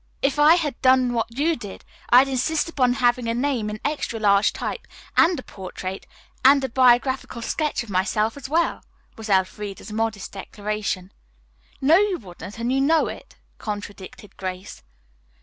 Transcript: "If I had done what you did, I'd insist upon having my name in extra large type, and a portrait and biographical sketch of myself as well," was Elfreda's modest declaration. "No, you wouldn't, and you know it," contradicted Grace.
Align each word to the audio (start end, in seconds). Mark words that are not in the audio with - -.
"If 0.23 0.39
I 0.39 0.55
had 0.55 0.81
done 0.81 1.13
what 1.13 1.37
you 1.37 1.55
did, 1.55 1.85
I'd 2.09 2.27
insist 2.27 2.67
upon 2.67 2.93
having 2.93 3.25
my 3.25 3.33
name 3.33 3.69
in 3.69 3.79
extra 3.85 4.19
large 4.19 4.51
type, 4.51 4.87
and 5.15 5.37
a 5.39 5.43
portrait 5.43 6.07
and 6.43 6.73
biographical 6.73 7.43
sketch 7.43 7.83
of 7.83 7.89
myself 7.91 8.35
as 8.35 8.49
well," 8.49 8.83
was 9.15 9.29
Elfreda's 9.29 9.91
modest 9.91 10.31
declaration. 10.31 11.11
"No, 11.81 11.97
you 11.97 12.17
wouldn't, 12.17 12.57
and 12.57 12.73
you 12.73 12.81
know 12.81 13.05
it," 13.09 13.35
contradicted 13.59 14.35
Grace. 14.37 14.81